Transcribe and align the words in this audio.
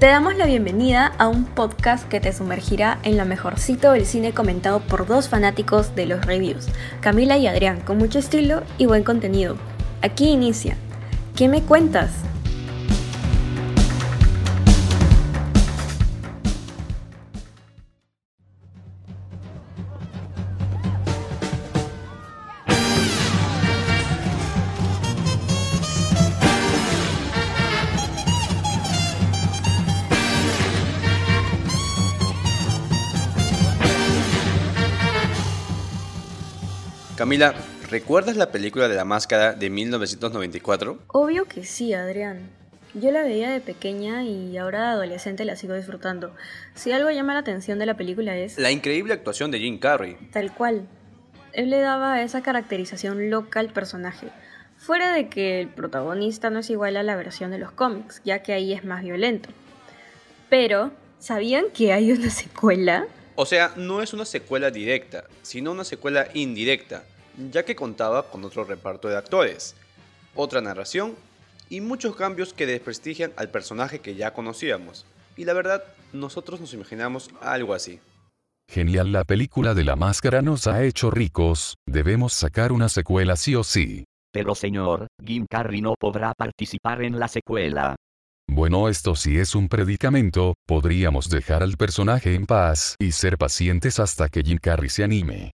Te 0.00 0.06
damos 0.06 0.34
la 0.34 0.46
bienvenida 0.46 1.12
a 1.18 1.28
un 1.28 1.44
podcast 1.44 2.08
que 2.08 2.20
te 2.20 2.32
sumergirá 2.32 2.98
en 3.02 3.18
lo 3.18 3.26
mejorcito 3.26 3.92
del 3.92 4.06
cine 4.06 4.32
comentado 4.32 4.80
por 4.80 5.06
dos 5.06 5.28
fanáticos 5.28 5.94
de 5.94 6.06
los 6.06 6.24
reviews, 6.24 6.68
Camila 7.02 7.36
y 7.36 7.46
Adrián, 7.46 7.82
con 7.82 7.98
mucho 7.98 8.18
estilo 8.18 8.62
y 8.78 8.86
buen 8.86 9.04
contenido. 9.04 9.58
Aquí 10.00 10.30
inicia. 10.30 10.78
¿Qué 11.36 11.48
me 11.48 11.60
cuentas? 11.60 12.12
Camila, 37.20 37.54
¿recuerdas 37.90 38.38
la 38.38 38.50
película 38.50 38.88
de 38.88 38.94
la 38.94 39.04
máscara 39.04 39.52
de 39.52 39.68
1994? 39.68 41.00
Obvio 41.08 41.44
que 41.44 41.66
sí, 41.66 41.92
Adrián. 41.92 42.48
Yo 42.94 43.10
la 43.12 43.22
veía 43.22 43.50
de 43.50 43.60
pequeña 43.60 44.24
y 44.24 44.56
ahora 44.56 44.80
de 44.80 44.86
adolescente 44.86 45.44
la 45.44 45.54
sigo 45.54 45.74
disfrutando. 45.74 46.34
Si 46.74 46.92
algo 46.92 47.10
llama 47.10 47.34
la 47.34 47.40
atención 47.40 47.78
de 47.78 47.84
la 47.84 47.98
película 47.98 48.38
es... 48.38 48.56
La 48.56 48.70
increíble 48.70 49.12
actuación 49.12 49.50
de 49.50 49.58
Jim 49.58 49.78
Carrey. 49.78 50.16
Tal 50.32 50.54
cual. 50.54 50.88
Él 51.52 51.68
le 51.68 51.80
daba 51.80 52.22
esa 52.22 52.40
caracterización 52.40 53.28
loca 53.28 53.60
al 53.60 53.68
personaje. 53.68 54.28
Fuera 54.78 55.12
de 55.12 55.28
que 55.28 55.60
el 55.60 55.68
protagonista 55.68 56.48
no 56.48 56.60
es 56.60 56.70
igual 56.70 56.96
a 56.96 57.02
la 57.02 57.16
versión 57.16 57.50
de 57.50 57.58
los 57.58 57.70
cómics, 57.70 58.22
ya 58.24 58.42
que 58.42 58.54
ahí 58.54 58.72
es 58.72 58.82
más 58.82 59.02
violento. 59.02 59.50
Pero, 60.48 60.90
¿sabían 61.18 61.66
que 61.74 61.92
hay 61.92 62.12
una 62.12 62.30
secuela? 62.30 63.04
O 63.34 63.46
sea, 63.46 63.72
no 63.76 64.02
es 64.02 64.14
una 64.14 64.24
secuela 64.24 64.70
directa, 64.70 65.24
sino 65.42 65.72
una 65.72 65.84
secuela 65.84 66.28
indirecta, 66.34 67.04
ya 67.50 67.64
que 67.64 67.76
contaba 67.76 68.30
con 68.30 68.44
otro 68.44 68.64
reparto 68.64 69.08
de 69.08 69.16
actores, 69.16 69.74
otra 70.34 70.60
narración 70.60 71.14
y 71.68 71.80
muchos 71.80 72.16
cambios 72.16 72.52
que 72.52 72.66
desprestigian 72.66 73.32
al 73.36 73.48
personaje 73.48 74.00
que 74.00 74.14
ya 74.14 74.32
conocíamos. 74.32 75.06
Y 75.36 75.44
la 75.44 75.52
verdad, 75.52 75.84
nosotros 76.12 76.60
nos 76.60 76.74
imaginamos 76.74 77.30
algo 77.40 77.74
así. 77.74 78.00
Genial, 78.68 79.12
la 79.12 79.24
película 79.24 79.74
de 79.74 79.84
la 79.84 79.96
máscara 79.96 80.42
nos 80.42 80.66
ha 80.66 80.84
hecho 80.84 81.10
ricos, 81.10 81.76
debemos 81.86 82.32
sacar 82.32 82.72
una 82.72 82.88
secuela 82.88 83.36
sí 83.36 83.54
o 83.54 83.64
sí. 83.64 84.04
Pero 84.32 84.54
señor, 84.54 85.08
Jim 85.24 85.46
Carrey 85.48 85.80
no 85.80 85.94
podrá 85.98 86.34
participar 86.34 87.02
en 87.02 87.18
la 87.18 87.26
secuela. 87.26 87.96
Bueno, 88.48 88.88
esto 88.88 89.14
sí 89.14 89.38
es 89.38 89.54
un 89.54 89.68
predicamento, 89.68 90.54
podríamos 90.66 91.30
dejar 91.30 91.62
al 91.62 91.76
personaje 91.76 92.34
en 92.34 92.46
paz 92.46 92.96
y 92.98 93.12
ser 93.12 93.38
pacientes 93.38 94.00
hasta 94.00 94.28
que 94.28 94.42
Jim 94.42 94.58
Carrey 94.60 94.88
se 94.88 95.04
anime. 95.04 95.52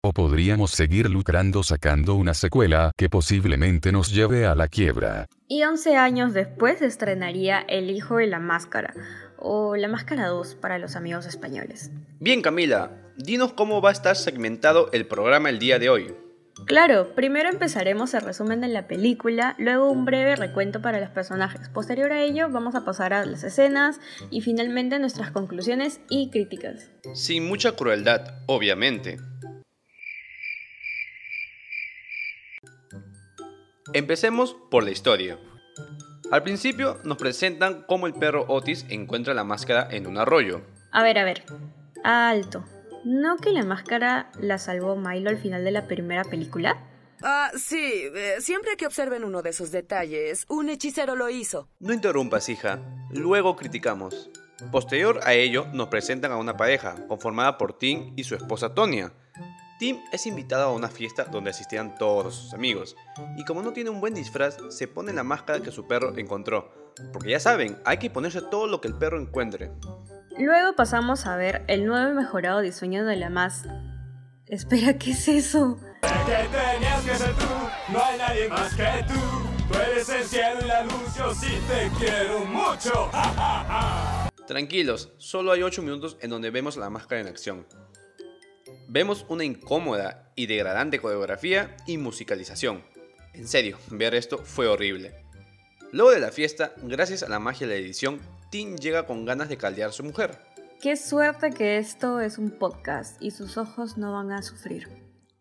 O 0.00 0.12
podríamos 0.12 0.70
seguir 0.70 1.10
lucrando 1.10 1.64
sacando 1.64 2.14
una 2.14 2.32
secuela 2.32 2.92
que 2.96 3.10
posiblemente 3.10 3.90
nos 3.90 4.12
lleve 4.14 4.46
a 4.46 4.54
la 4.54 4.68
quiebra. 4.68 5.26
Y 5.48 5.64
11 5.64 5.96
años 5.96 6.34
después 6.34 6.80
estrenaría 6.82 7.58
El 7.58 7.90
Hijo 7.90 8.18
de 8.18 8.28
la 8.28 8.38
Máscara, 8.38 8.94
o 9.38 9.74
La 9.74 9.88
Máscara 9.88 10.28
2 10.28 10.54
para 10.54 10.78
los 10.78 10.94
amigos 10.94 11.26
españoles. 11.26 11.90
Bien 12.20 12.42
Camila, 12.42 12.92
dinos 13.16 13.54
cómo 13.54 13.82
va 13.82 13.88
a 13.88 13.92
estar 13.92 14.14
segmentado 14.14 14.88
el 14.92 15.04
programa 15.04 15.50
el 15.50 15.58
día 15.58 15.80
de 15.80 15.88
hoy. 15.88 16.14
Claro, 16.66 17.16
primero 17.16 17.48
empezaremos 17.48 18.14
el 18.14 18.20
resumen 18.20 18.60
de 18.60 18.68
la 18.68 18.86
película, 18.86 19.56
luego 19.58 19.90
un 19.90 20.04
breve 20.04 20.36
recuento 20.36 20.80
para 20.80 21.00
los 21.00 21.10
personajes. 21.10 21.68
Posterior 21.70 22.12
a 22.12 22.22
ello 22.22 22.48
vamos 22.50 22.76
a 22.76 22.84
pasar 22.84 23.12
a 23.12 23.24
las 23.24 23.42
escenas 23.42 23.98
y 24.30 24.42
finalmente 24.42 25.00
nuestras 25.00 25.32
conclusiones 25.32 26.00
y 26.08 26.30
críticas. 26.30 26.88
Sin 27.14 27.48
mucha 27.48 27.72
crueldad, 27.72 28.42
obviamente. 28.46 29.18
Empecemos 33.92 34.56
por 34.70 34.84
la 34.84 34.90
historia. 34.90 35.38
Al 36.30 36.42
principio 36.42 36.98
nos 37.04 37.16
presentan 37.16 37.84
cómo 37.86 38.06
el 38.06 38.14
perro 38.14 38.44
Otis 38.48 38.84
encuentra 38.90 39.32
la 39.32 39.44
máscara 39.44 39.88
en 39.90 40.06
un 40.06 40.18
arroyo. 40.18 40.60
A 40.92 41.02
ver, 41.02 41.18
a 41.18 41.24
ver. 41.24 41.44
Alto. 42.04 42.64
¿No 43.04 43.36
que 43.38 43.52
la 43.52 43.64
máscara 43.64 44.30
la 44.38 44.58
salvó 44.58 44.96
Milo 44.96 45.30
al 45.30 45.38
final 45.38 45.64
de 45.64 45.70
la 45.70 45.86
primera 45.86 46.24
película? 46.24 46.76
Ah, 47.22 47.50
sí, 47.56 48.02
eh, 48.14 48.36
siempre 48.40 48.76
que 48.76 48.86
observen 48.86 49.24
uno 49.24 49.42
de 49.42 49.50
esos 49.50 49.72
detalles, 49.72 50.44
un 50.48 50.68
hechicero 50.68 51.16
lo 51.16 51.30
hizo. 51.30 51.68
No 51.80 51.92
interrumpas, 51.92 52.48
hija. 52.48 52.80
Luego 53.10 53.56
criticamos. 53.56 54.30
Posterior 54.70 55.20
a 55.24 55.32
ello, 55.34 55.66
nos 55.72 55.88
presentan 55.88 56.32
a 56.32 56.36
una 56.36 56.56
pareja, 56.56 57.06
conformada 57.06 57.56
por 57.58 57.78
Tim 57.78 58.12
y 58.16 58.24
su 58.24 58.34
esposa 58.34 58.74
Tonya. 58.74 59.12
Tim 59.78 60.00
es 60.10 60.26
invitado 60.26 60.64
a 60.64 60.72
una 60.72 60.88
fiesta 60.88 61.24
donde 61.24 61.50
asistían 61.50 61.94
todos 61.94 62.34
sus 62.34 62.52
amigos, 62.52 62.96
y 63.36 63.44
como 63.44 63.62
no 63.62 63.72
tiene 63.72 63.90
un 63.90 64.00
buen 64.00 64.12
disfraz, 64.12 64.56
se 64.70 64.88
pone 64.88 65.12
la 65.12 65.22
máscara 65.22 65.60
que 65.60 65.70
su 65.70 65.86
perro 65.86 66.18
encontró. 66.18 66.92
Porque 67.12 67.30
ya 67.30 67.38
saben, 67.38 67.78
hay 67.84 67.98
que 67.98 68.10
ponerse 68.10 68.42
todo 68.42 68.66
lo 68.66 68.80
que 68.80 68.88
el 68.88 68.94
perro 68.94 69.20
encuentre. 69.20 69.70
Luego 70.36 70.74
pasamos 70.74 71.26
a 71.26 71.36
ver 71.36 71.64
el 71.68 71.86
nuevo 71.86 72.10
y 72.10 72.14
mejorado 72.14 72.60
diseño 72.60 73.04
de 73.04 73.16
la 73.16 73.30
más... 73.30 73.66
Espera, 74.46 74.98
¿qué 74.98 75.12
es 75.12 75.28
eso? 75.28 75.78
Que 76.02 76.48
tenías 76.48 77.04
que 77.04 77.14
ser 77.14 77.34
tú, 77.34 77.46
no 77.92 78.04
hay 78.04 78.18
nadie 78.18 78.48
más 78.48 78.74
que 78.74 79.04
tú. 79.06 79.14
Tú 79.72 79.78
eres 79.78 80.08
el 80.08 80.24
cielo 80.24 80.58
y 80.64 80.66
la 80.66 80.82
luz, 80.82 81.14
yo 81.16 81.32
sí 81.34 81.56
te 81.68 81.88
quiero 81.98 82.44
mucho. 82.46 83.10
Tranquilos, 84.48 85.12
solo 85.18 85.52
hay 85.52 85.62
8 85.62 85.82
minutos 85.82 86.16
en 86.20 86.30
donde 86.30 86.50
vemos 86.50 86.76
la 86.76 86.90
máscara 86.90 87.20
en 87.20 87.28
acción. 87.28 87.66
Vemos 88.90 89.26
una 89.28 89.44
incómoda 89.44 90.32
y 90.34 90.46
degradante 90.46 90.98
coreografía 90.98 91.76
y 91.86 91.98
musicalización. 91.98 92.82
En 93.34 93.46
serio, 93.46 93.76
ver 93.90 94.14
esto 94.14 94.38
fue 94.38 94.66
horrible. 94.66 95.14
Luego 95.92 96.10
de 96.10 96.20
la 96.20 96.32
fiesta, 96.32 96.72
gracias 96.82 97.22
a 97.22 97.28
la 97.28 97.38
magia 97.38 97.66
de 97.66 97.74
la 97.74 97.80
edición, 97.80 98.18
Tim 98.50 98.76
llega 98.76 99.06
con 99.06 99.26
ganas 99.26 99.50
de 99.50 99.58
caldear 99.58 99.90
a 99.90 99.92
su 99.92 100.04
mujer. 100.04 100.38
Qué 100.80 100.96
suerte 100.96 101.50
que 101.50 101.76
esto 101.76 102.20
es 102.20 102.38
un 102.38 102.50
podcast 102.50 103.20
y 103.20 103.30
sus 103.30 103.58
ojos 103.58 103.98
no 103.98 104.14
van 104.14 104.32
a 104.32 104.40
sufrir. 104.40 104.88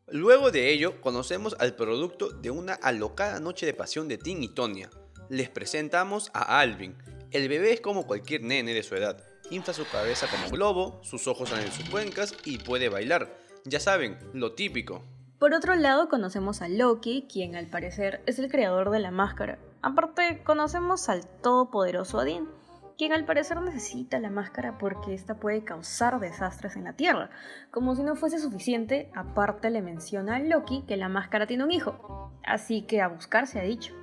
Luego 0.08 0.52
de 0.52 0.69
ello, 0.74 1.00
conocemos 1.00 1.56
al 1.59 1.78
producto 1.78 2.31
de 2.31 2.52
una 2.52 2.74
alocada 2.74 3.40
noche 3.40 3.66
de 3.66 3.74
pasión 3.74 4.09
de 4.09 4.18
Tim 4.18 4.44
y 4.44 4.50
Tonya. 4.50 4.90
Les 5.29 5.50
presentamos 5.50 6.31
a 6.34 6.59
Alvin. 6.59 6.97
El 7.31 7.47
bebé 7.47 7.72
es 7.72 7.79
como 7.79 8.08
cualquier 8.08 8.41
nene 8.41 8.74
de 8.74 8.84
su 8.84 8.96
edad. 8.96 9.24
Infla 9.50 9.74
su 9.74 9.88
cabeza 9.88 10.28
como 10.28 10.46
un 10.46 10.52
globo, 10.52 11.00
sus 11.03 11.28
ojos 11.28 11.50
salen 11.50 11.68
en 11.68 11.72
sus 11.72 11.90
cuencas 11.90 12.35
y 12.44 12.58
puede 12.58 12.90
bailar. 12.90 13.34
Ya 13.63 13.80
saben, 13.80 14.18
lo 14.34 14.53
típico. 14.53 15.03
Por 15.40 15.53
otro 15.53 15.75
lado, 15.75 16.09
conocemos 16.09 16.62
a 16.62 16.68
Loki, 16.68 17.28
quien 17.31 17.56
al 17.56 17.68
parecer 17.68 18.22
es 18.25 18.40
el 18.40 18.52
creador 18.52 18.90
de 18.90 19.00
la 19.00 19.12
máscara. 19.12 19.58
Aparte, 19.81 20.41
conocemos 20.44 21.08
al 21.08 21.25
todopoderoso 21.41 22.18
Odin, 22.18 22.50
quien 22.97 23.13
al 23.13 23.24
parecer 23.24 23.62
necesita 23.62 24.19
la 24.19 24.31
máscara 24.31 24.78
porque 24.78 25.13
esta 25.13 25.35
puede 25.35 25.64
causar 25.64 26.19
desastres 26.19 26.75
en 26.75 26.84
la 26.84 26.94
Tierra. 26.94 27.29
Como 27.72 27.96
si 27.96 28.03
no 28.03 28.16
fuese 28.16 28.40
suficiente, 28.40 29.12
aparte 29.16 29.69
le 29.69 29.81
menciona 29.81 30.38
a 30.38 30.40
Loki 30.40 30.84
que 30.88 30.97
la 30.97 31.08
máscara 31.08 31.47
tiene 31.47 31.64
un 31.64 31.72
hijo, 31.72 32.34
así 32.44 32.81
que 32.81 33.02
a 33.02 33.08
buscar 33.08 33.47
se 33.47 33.59
ha 33.59 33.64
dicho. 33.64 33.94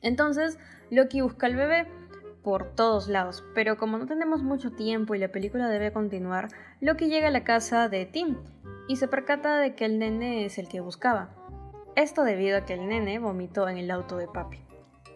Entonces, 0.00 0.58
Loki 0.90 1.20
busca 1.20 1.46
al 1.46 1.56
bebé 1.56 1.97
por 2.48 2.74
todos 2.74 3.08
lados, 3.08 3.44
pero 3.54 3.76
como 3.76 3.98
no 3.98 4.06
tenemos 4.06 4.42
mucho 4.42 4.70
tiempo 4.70 5.14
y 5.14 5.18
la 5.18 5.30
película 5.30 5.68
debe 5.68 5.92
continuar, 5.92 6.48
Loki 6.80 7.08
llega 7.08 7.28
a 7.28 7.30
la 7.30 7.44
casa 7.44 7.90
de 7.90 8.06
Tim 8.06 8.38
y 8.88 8.96
se 8.96 9.06
percata 9.06 9.58
de 9.58 9.74
que 9.74 9.84
el 9.84 9.98
nene 9.98 10.46
es 10.46 10.56
el 10.56 10.66
que 10.66 10.80
buscaba. 10.80 11.28
Esto 11.94 12.24
debido 12.24 12.56
a 12.56 12.64
que 12.64 12.72
el 12.72 12.88
nene 12.88 13.18
vomitó 13.18 13.68
en 13.68 13.76
el 13.76 13.90
auto 13.90 14.16
de 14.16 14.28
papi. 14.28 14.62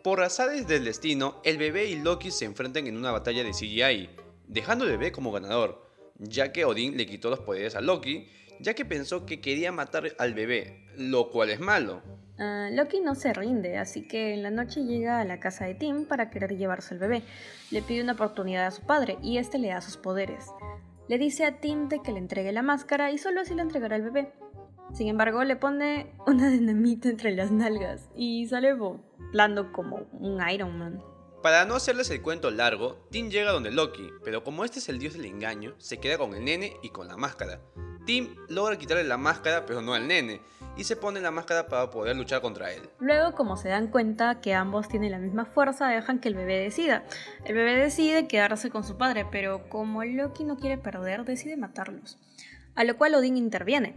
Por 0.04 0.20
azares 0.20 0.68
del 0.68 0.84
destino, 0.84 1.40
el 1.42 1.56
bebé 1.56 1.86
y 1.86 2.02
Loki 2.02 2.30
se 2.30 2.44
enfrentan 2.44 2.86
en 2.86 2.98
una 2.98 3.12
batalla 3.12 3.42
de 3.42 3.52
CGI, 3.52 4.10
dejando 4.46 4.84
al 4.84 4.90
bebé 4.90 5.10
como 5.10 5.32
ganador, 5.32 5.88
ya 6.18 6.52
que 6.52 6.66
Odin 6.66 6.98
le 6.98 7.06
quitó 7.06 7.30
los 7.30 7.40
poderes 7.40 7.76
a 7.76 7.80
Loki, 7.80 8.28
ya 8.60 8.74
que 8.74 8.84
pensó 8.84 9.24
que 9.24 9.40
quería 9.40 9.72
matar 9.72 10.14
al 10.18 10.34
bebé, 10.34 10.86
lo 10.98 11.30
cual 11.30 11.48
es 11.48 11.60
malo. 11.60 12.02
Uh, 12.38 12.74
Loki 12.74 13.00
no 13.00 13.14
se 13.14 13.32
rinde, 13.32 13.76
así 13.76 14.08
que 14.08 14.32
en 14.32 14.42
la 14.42 14.50
noche 14.50 14.84
llega 14.84 15.20
a 15.20 15.24
la 15.24 15.38
casa 15.38 15.66
de 15.66 15.74
Tim 15.74 16.06
para 16.06 16.30
querer 16.30 16.56
llevarse 16.56 16.94
al 16.94 17.00
bebé. 17.00 17.22
Le 17.70 17.82
pide 17.82 18.02
una 18.02 18.14
oportunidad 18.14 18.66
a 18.66 18.70
su 18.70 18.82
padre 18.82 19.18
y 19.22 19.38
este 19.38 19.58
le 19.58 19.68
da 19.68 19.80
sus 19.80 19.96
poderes. 19.96 20.46
Le 21.08 21.18
dice 21.18 21.44
a 21.44 21.60
Tim 21.60 21.88
de 21.88 22.00
que 22.00 22.12
le 22.12 22.18
entregue 22.18 22.52
la 22.52 22.62
máscara 22.62 23.10
y 23.10 23.18
solo 23.18 23.42
así 23.42 23.54
le 23.54 23.62
entregará 23.62 23.96
al 23.96 24.02
bebé. 24.02 24.32
Sin 24.94 25.08
embargo, 25.08 25.44
le 25.44 25.56
pone 25.56 26.12
una 26.26 26.50
dinamita 26.50 27.08
entre 27.08 27.32
las 27.32 27.50
nalgas 27.50 28.08
y 28.16 28.46
sale 28.46 28.74
volando 28.74 29.72
como 29.72 30.06
un 30.12 30.40
Iron 30.48 30.78
Man. 30.78 31.02
Para 31.42 31.64
no 31.64 31.74
hacerles 31.74 32.08
el 32.10 32.22
cuento 32.22 32.52
largo, 32.52 33.04
Tim 33.10 33.28
llega 33.28 33.50
donde 33.50 33.72
Loki, 33.72 34.08
pero 34.24 34.44
como 34.44 34.64
este 34.64 34.78
es 34.78 34.88
el 34.88 35.00
dios 35.00 35.14
del 35.14 35.24
engaño, 35.24 35.74
se 35.78 35.98
queda 35.98 36.16
con 36.16 36.34
el 36.34 36.44
nene 36.44 36.76
y 36.84 36.90
con 36.90 37.08
la 37.08 37.16
máscara. 37.16 37.60
Tim 38.06 38.36
logra 38.48 38.78
quitarle 38.78 39.02
la 39.02 39.16
máscara, 39.16 39.66
pero 39.66 39.82
no 39.82 39.92
al 39.94 40.06
nene, 40.06 40.40
y 40.76 40.84
se 40.84 40.96
pone 40.96 41.20
la 41.20 41.30
máscara 41.30 41.66
para 41.66 41.90
poder 41.90 42.16
luchar 42.16 42.40
contra 42.40 42.72
él. 42.72 42.82
Luego, 42.98 43.34
como 43.34 43.56
se 43.56 43.68
dan 43.68 43.88
cuenta 43.88 44.40
que 44.40 44.54
ambos 44.54 44.88
tienen 44.88 45.12
la 45.12 45.18
misma 45.18 45.44
fuerza, 45.44 45.88
dejan 45.88 46.18
que 46.18 46.28
el 46.28 46.34
bebé 46.34 46.58
decida. 46.58 47.04
El 47.44 47.54
bebé 47.54 47.74
decide 47.74 48.26
quedarse 48.26 48.70
con 48.70 48.84
su 48.84 48.96
padre, 48.96 49.26
pero 49.30 49.68
como 49.68 50.04
Loki 50.04 50.44
no 50.44 50.56
quiere 50.56 50.78
perder, 50.78 51.24
decide 51.24 51.56
matarlos. 51.56 52.18
A 52.74 52.84
lo 52.84 52.96
cual 52.96 53.14
Odin 53.14 53.36
interviene, 53.36 53.94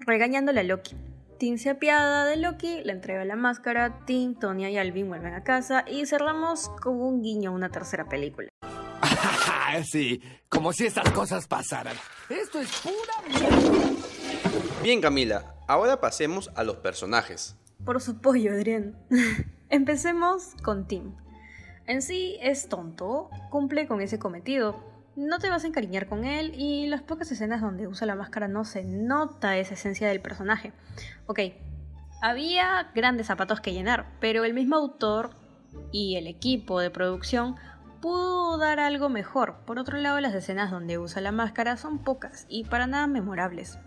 regañándole 0.00 0.60
a 0.60 0.64
Loki. 0.64 0.96
Tim 1.38 1.58
se 1.58 1.70
apiada 1.70 2.24
de 2.24 2.36
Loki, 2.36 2.82
le 2.82 2.92
entrega 2.92 3.24
la 3.24 3.36
máscara, 3.36 4.04
Tim, 4.06 4.34
Tonya 4.34 4.70
y 4.70 4.78
Alvin 4.78 5.08
vuelven 5.08 5.34
a 5.34 5.44
casa 5.44 5.84
y 5.86 6.06
cerramos 6.06 6.70
con 6.80 7.00
un 7.00 7.22
guiño 7.22 7.50
a 7.50 7.52
una 7.52 7.68
tercera 7.68 8.06
película. 8.06 8.48
sí, 9.84 10.22
como 10.48 10.72
si 10.72 10.86
estas 10.86 11.10
cosas 11.10 11.46
pasaran. 11.46 11.94
Esto 12.30 12.60
es 12.60 12.70
pura 12.80 13.28
mierda. 13.28 14.15
Bien 14.86 15.00
Camila, 15.00 15.56
ahora 15.66 16.00
pasemos 16.00 16.52
a 16.54 16.62
los 16.62 16.76
personajes. 16.76 17.56
Por 17.84 18.00
su 18.00 18.20
pollo, 18.20 18.52
Adrián. 18.52 18.96
Empecemos 19.68 20.54
con 20.62 20.86
Tim. 20.86 21.16
En 21.88 22.02
sí 22.02 22.38
es 22.40 22.68
tonto, 22.68 23.28
cumple 23.50 23.88
con 23.88 24.00
ese 24.00 24.20
cometido. 24.20 24.76
No 25.16 25.40
te 25.40 25.50
vas 25.50 25.64
a 25.64 25.66
encariñar 25.66 26.06
con 26.06 26.24
él 26.24 26.52
y 26.54 26.86
las 26.86 27.02
pocas 27.02 27.32
escenas 27.32 27.62
donde 27.62 27.88
usa 27.88 28.06
la 28.06 28.14
máscara 28.14 28.46
no 28.46 28.64
se 28.64 28.84
nota 28.84 29.56
esa 29.56 29.74
esencia 29.74 30.06
del 30.06 30.20
personaje. 30.20 30.72
Ok, 31.26 31.40
había 32.22 32.92
grandes 32.94 33.26
zapatos 33.26 33.60
que 33.60 33.72
llenar, 33.72 34.06
pero 34.20 34.44
el 34.44 34.54
mismo 34.54 34.76
autor 34.76 35.30
y 35.90 36.14
el 36.14 36.28
equipo 36.28 36.78
de 36.78 36.90
producción 36.90 37.56
pudo 38.00 38.56
dar 38.56 38.78
algo 38.78 39.08
mejor. 39.08 39.56
Por 39.66 39.80
otro 39.80 39.98
lado, 39.98 40.20
las 40.20 40.32
escenas 40.32 40.70
donde 40.70 40.96
usa 40.96 41.20
la 41.20 41.32
máscara 41.32 41.76
son 41.76 42.04
pocas 42.04 42.46
y 42.48 42.62
para 42.62 42.86
nada 42.86 43.08
memorables. 43.08 43.80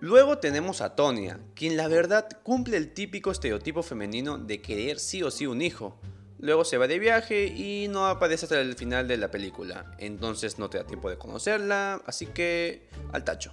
Luego 0.00 0.38
tenemos 0.38 0.80
a 0.80 0.94
Tonya, 0.94 1.40
quien 1.54 1.76
la 1.76 1.88
verdad 1.88 2.28
cumple 2.44 2.76
el 2.76 2.92
típico 2.92 3.32
estereotipo 3.32 3.82
femenino 3.82 4.38
de 4.38 4.62
querer 4.62 5.00
sí 5.00 5.24
o 5.24 5.30
sí 5.32 5.46
un 5.46 5.60
hijo. 5.60 5.98
Luego 6.38 6.64
se 6.64 6.78
va 6.78 6.86
de 6.86 7.00
viaje 7.00 7.46
y 7.46 7.88
no 7.88 8.06
aparece 8.06 8.44
hasta 8.44 8.60
el 8.60 8.76
final 8.76 9.08
de 9.08 9.16
la 9.16 9.32
película, 9.32 9.96
entonces 9.98 10.56
no 10.60 10.70
te 10.70 10.78
da 10.78 10.84
tiempo 10.84 11.10
de 11.10 11.18
conocerla, 11.18 12.00
así 12.06 12.26
que 12.26 12.88
al 13.12 13.24
tacho. 13.24 13.52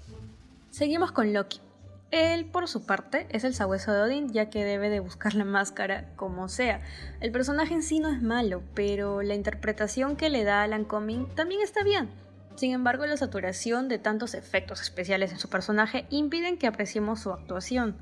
Seguimos 0.70 1.12
con 1.12 1.34
Loki. 1.34 1.62
Él, 2.12 2.46
por 2.46 2.68
su 2.68 2.86
parte, 2.86 3.26
es 3.32 3.44
el 3.44 3.56
sabueso 3.56 3.92
de 3.92 4.02
Odin, 4.02 4.32
ya 4.32 4.52
que 4.52 4.64
debe 4.64 4.92
de 4.92 5.00
buscar 5.00 5.34
la 5.34 5.46
máscara 5.46 6.14
como 6.16 6.48
sea. 6.48 6.82
El 7.22 7.32
personaje 7.32 7.74
en 7.74 7.82
sí 7.82 8.00
no 8.00 8.10
es 8.10 8.22
malo, 8.22 8.62
pero 8.76 9.24
la 9.24 9.34
interpretación 9.34 10.16
que 10.16 10.30
le 10.30 10.44
da 10.44 10.62
Alan 10.62 10.86
Cumming 10.86 11.28
también 11.34 11.62
está 11.62 11.84
bien. 11.84 12.10
Sin 12.56 12.72
embargo, 12.72 13.06
la 13.06 13.18
saturación 13.18 13.90
de 13.90 14.00
tantos 14.00 14.34
efectos 14.34 14.82
especiales 14.82 15.32
en 15.32 15.40
su 15.40 15.50
personaje 15.50 16.06
impiden 16.10 16.58
que 16.58 16.68
apreciemos 16.68 17.20
su 17.20 17.32
actuación. 17.32 17.98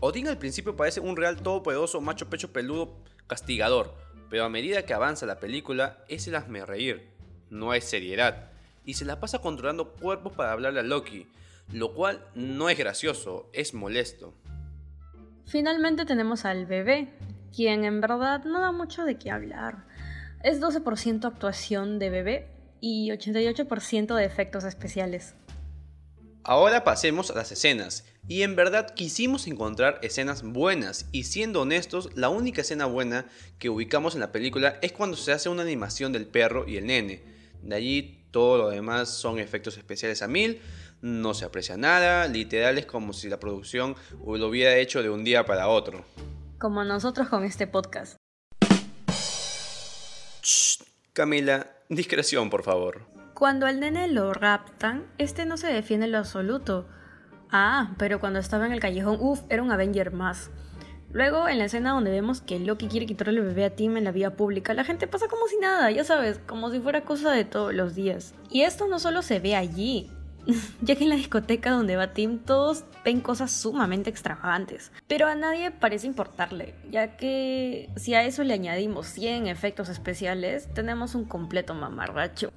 Odín 0.00 0.28
al 0.28 0.38
principio 0.38 0.76
parece 0.76 1.00
un 1.00 1.16
real 1.16 1.42
todopoderoso 1.42 2.00
macho 2.00 2.30
pecho 2.30 2.52
peludo 2.52 2.96
castigador, 3.26 3.94
pero 4.30 4.44
a 4.44 4.48
medida 4.48 4.84
que 4.84 4.94
avanza 4.94 5.26
la 5.26 5.40
película 5.40 5.98
es 6.08 6.26
el 6.26 6.36
hazme 6.36 6.64
reír, 6.64 7.10
no 7.50 7.70
hay 7.70 7.82
seriedad, 7.82 8.50
y 8.84 8.94
se 8.94 9.04
la 9.04 9.20
pasa 9.20 9.40
controlando 9.40 9.92
cuerpos 9.92 10.32
para 10.32 10.52
hablarle 10.52 10.80
a 10.80 10.82
Loki, 10.82 11.28
lo 11.70 11.94
cual 11.94 12.26
no 12.34 12.68
es 12.68 12.78
gracioso, 12.78 13.48
es 13.52 13.74
molesto. 13.74 14.34
Finalmente 15.44 16.06
tenemos 16.06 16.46
al 16.46 16.66
bebé, 16.66 17.12
quien 17.54 17.84
en 17.84 18.00
verdad 18.00 18.44
no 18.44 18.60
da 18.60 18.72
mucho 18.72 19.04
de 19.04 19.18
qué 19.18 19.30
hablar. 19.30 19.84
Es 20.42 20.60
12% 20.60 21.26
actuación 21.26 21.98
de 21.98 22.10
bebé 22.10 22.61
y 22.82 23.10
88% 23.10 24.14
de 24.16 24.24
efectos 24.24 24.64
especiales. 24.64 25.34
Ahora 26.42 26.82
pasemos 26.82 27.30
a 27.30 27.34
las 27.34 27.52
escenas, 27.52 28.04
y 28.26 28.42
en 28.42 28.56
verdad 28.56 28.92
quisimos 28.94 29.46
encontrar 29.46 30.00
escenas 30.02 30.42
buenas, 30.42 31.06
y 31.12 31.22
siendo 31.22 31.60
honestos, 31.62 32.10
la 32.16 32.28
única 32.28 32.62
escena 32.62 32.86
buena 32.86 33.26
que 33.60 33.70
ubicamos 33.70 34.14
en 34.14 34.20
la 34.20 34.32
película 34.32 34.80
es 34.82 34.90
cuando 34.90 35.16
se 35.16 35.30
hace 35.30 35.48
una 35.48 35.62
animación 35.62 36.12
del 36.12 36.26
perro 36.26 36.66
y 36.66 36.76
el 36.76 36.86
nene. 36.86 37.22
De 37.62 37.76
allí 37.76 38.26
todo 38.32 38.58
lo 38.58 38.70
demás 38.70 39.10
son 39.10 39.38
efectos 39.38 39.78
especiales 39.78 40.20
a 40.20 40.26
mil, 40.26 40.60
no 41.00 41.34
se 41.34 41.44
aprecia 41.44 41.76
nada, 41.76 42.26
literal 42.26 42.78
es 42.78 42.86
como 42.86 43.12
si 43.12 43.28
la 43.28 43.38
producción 43.38 43.94
lo 44.26 44.48
hubiera 44.48 44.76
hecho 44.76 45.04
de 45.04 45.10
un 45.10 45.22
día 45.22 45.46
para 45.46 45.68
otro. 45.68 46.04
Como 46.58 46.82
nosotros 46.82 47.28
con 47.28 47.44
este 47.44 47.68
podcast. 47.68 48.16
Camila, 51.12 51.70
discreción 51.94 52.50
por 52.50 52.62
favor. 52.62 53.02
Cuando 53.34 53.66
al 53.66 53.80
nene 53.80 54.08
lo 54.08 54.32
raptan, 54.32 55.04
este 55.18 55.46
no 55.46 55.56
se 55.56 55.72
defiende 55.72 56.06
en 56.06 56.12
lo 56.12 56.18
absoluto. 56.18 56.86
Ah, 57.50 57.94
pero 57.98 58.20
cuando 58.20 58.38
estaba 58.38 58.66
en 58.66 58.72
el 58.72 58.80
callejón, 58.80 59.18
uff, 59.20 59.40
era 59.48 59.62
un 59.62 59.72
Avenger 59.72 60.12
más. 60.12 60.50
Luego, 61.12 61.46
en 61.46 61.58
la 61.58 61.66
escena 61.66 61.90
donde 61.90 62.10
vemos 62.10 62.40
que 62.40 62.58
Loki 62.58 62.88
quiere 62.88 63.04
quitarle 63.04 63.40
el 63.40 63.46
bebé 63.46 63.66
a 63.66 63.76
Tim 63.76 63.98
en 63.98 64.04
la 64.04 64.12
vía 64.12 64.34
pública, 64.34 64.72
la 64.72 64.84
gente 64.84 65.06
pasa 65.06 65.28
como 65.28 65.46
si 65.46 65.58
nada, 65.58 65.90
ya 65.90 66.04
sabes, 66.04 66.40
como 66.46 66.70
si 66.70 66.80
fuera 66.80 67.02
cosa 67.02 67.32
de 67.32 67.44
todos 67.44 67.74
los 67.74 67.94
días. 67.94 68.34
Y 68.50 68.62
esto 68.62 68.86
no 68.86 68.98
solo 68.98 69.20
se 69.20 69.38
ve 69.38 69.54
allí, 69.54 70.10
ya 70.82 70.96
que 70.96 71.04
en 71.04 71.10
la 71.10 71.16
discoteca 71.16 71.70
donde 71.70 71.96
va 71.96 72.12
Tim 72.12 72.38
todos 72.38 72.84
ven 73.04 73.20
cosas 73.20 73.52
sumamente 73.52 74.10
extravagantes, 74.10 74.92
pero 75.06 75.26
a 75.26 75.34
nadie 75.34 75.70
parece 75.70 76.06
importarle, 76.06 76.74
ya 76.90 77.16
que 77.16 77.90
si 77.96 78.14
a 78.14 78.24
eso 78.24 78.44
le 78.44 78.54
añadimos 78.54 79.06
100 79.08 79.46
efectos 79.46 79.88
especiales, 79.88 80.68
tenemos 80.74 81.14
un 81.14 81.24
completo 81.24 81.74
mamarracho. 81.74 82.52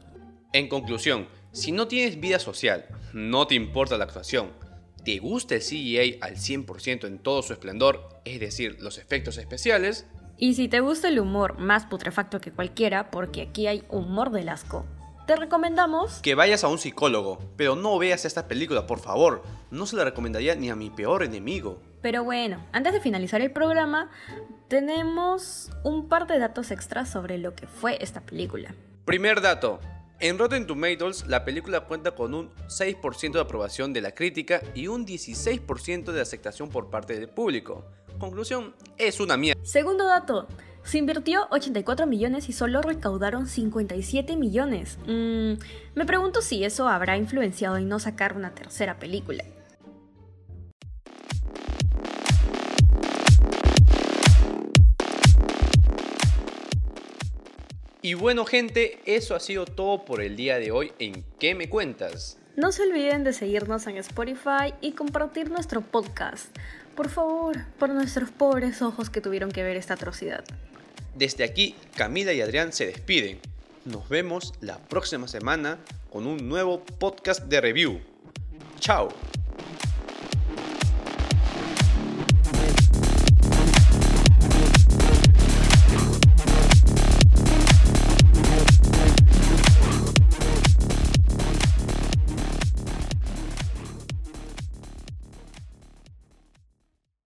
En 0.54 0.68
conclusión, 0.68 1.28
si 1.52 1.72
no 1.72 1.88
tienes 1.88 2.20
vida 2.20 2.40
social, 2.40 2.86
no 3.14 3.48
te 3.48 3.56
importa 3.56 3.98
la 3.98 4.06
actuación, 4.06 4.52
te 5.04 5.20
gusta 5.20 5.56
el 5.56 5.62
CGI 5.62 6.20
al 6.22 6.36
100% 6.36 7.08
en 7.08 7.20
todo 7.20 7.42
su 7.42 7.54
esplendor, 7.54 8.10
es 8.26 8.40
decir, 8.40 8.78
los 8.82 8.98
efectos 8.98 9.38
especiales, 9.38 10.06
y 10.38 10.56
si 10.56 10.68
te 10.68 10.82
gusta 10.82 11.08
el 11.08 11.20
humor 11.20 11.60
más 11.60 11.86
putrefacto 11.86 12.42
que 12.42 12.52
cualquiera, 12.52 13.10
porque 13.10 13.42
aquí 13.44 13.68
hay 13.68 13.84
humor 13.90 14.32
del 14.32 14.50
asco, 14.50 14.86
te 15.26 15.36
recomendamos 15.36 16.20
que 16.22 16.36
vayas 16.36 16.64
a 16.64 16.68
un 16.68 16.78
psicólogo, 16.78 17.40
pero 17.58 17.76
no 17.76 17.98
veas 17.98 18.26
esta 18.26 18.48
película, 18.48 18.88
por 18.88 19.00
favor. 19.00 19.44
No 19.72 19.86
se 19.86 19.96
la 19.96 20.04
recomendaría 20.04 20.56
ni 20.56 20.70
a 20.70 20.76
mi 20.76 20.90
peor 20.90 21.24
enemigo. 21.24 21.82
Pero 22.02 22.24
bueno, 22.24 22.64
antes 22.72 22.94
de 22.94 23.02
finalizar 23.02 23.42
el 23.42 23.52
programa, 23.52 24.12
tenemos 24.68 25.72
un 25.84 26.08
par 26.08 26.28
de 26.28 26.38
datos 26.40 26.72
extras 26.72 27.10
sobre 27.10 27.38
lo 27.38 27.56
que 27.56 27.68
fue 27.68 27.98
esta 28.02 28.22
película. 28.22 28.76
Primer 29.06 29.42
dato. 29.42 29.80
En 30.20 30.38
Rotten 30.38 30.66
Tomatoes, 30.66 31.28
la 31.28 31.44
película 31.44 31.82
cuenta 31.82 32.12
con 32.12 32.34
un 32.34 32.50
6% 32.68 33.34
de 33.34 33.42
aprobación 33.42 33.92
de 33.92 34.02
la 34.02 34.12
crítica 34.12 34.62
y 34.74 34.88
un 34.88 35.06
16% 35.06 36.12
de 36.12 36.22
aceptación 36.22 36.70
por 36.70 36.90
parte 36.90 37.20
del 37.20 37.28
público. 37.28 37.84
Conclusión, 38.18 38.76
es 38.98 39.20
una 39.20 39.36
mierda. 39.36 39.60
Segundo 39.66 40.06
dato. 40.06 40.48
Se 40.86 41.00
invirtió 41.00 41.48
84 41.50 42.06
millones 42.06 42.48
y 42.48 42.54
solo 42.54 42.84
recaudaron 42.84 43.48
57 43.48 44.38
millones. 44.38 45.00
Mm, 45.08 45.54
me 45.96 46.06
pregunto 46.06 46.44
si 46.44 46.64
eso 46.64 46.88
habrá 46.88 47.18
influenciado 47.18 47.78
en 47.78 47.90
no 47.90 47.98
sacar 47.98 48.38
una 48.38 48.54
tercera 48.54 49.00
película. 49.00 49.44
Y 58.04 58.14
bueno 58.14 58.46
gente, 58.46 59.00
eso 59.06 59.34
ha 59.34 59.40
sido 59.40 59.66
todo 59.66 60.06
por 60.06 60.22
el 60.22 60.36
día 60.36 60.60
de 60.60 60.70
hoy 60.70 60.94
en 61.00 61.26
¿Qué 61.40 61.56
me 61.56 61.68
cuentas? 61.68 62.38
No 62.56 62.72
se 62.72 62.84
olviden 62.84 63.24
de 63.24 63.34
seguirnos 63.34 63.88
en 63.88 63.98
Spotify 63.98 64.76
y 64.82 64.92
compartir 64.92 65.50
nuestro 65.50 65.82
podcast. 65.82 66.56
Por 66.96 67.10
favor, 67.10 67.58
por 67.80 67.90
nuestros 67.90 68.30
pobres 68.30 68.84
ojos 68.84 69.10
que 69.10 69.20
tuvieron 69.20 69.52
que 69.52 69.64
ver 69.64 69.78
esta 69.78 69.96
atrocidad. 69.96 70.46
Desde 71.16 71.46
aquí, 71.46 71.76
Camila 71.96 72.34
y 72.34 72.42
Adrián 72.42 72.74
se 72.74 72.86
despiden. 72.86 73.40
Nos 73.86 74.10
vemos 74.10 74.54
la 74.60 74.78
próxima 74.78 75.28
semana 75.28 75.80
con 76.12 76.28
un 76.28 76.50
nuevo 76.50 76.84
podcast 76.84 77.44
de 77.44 77.62
review. 77.62 78.02
Chao. 78.80 79.10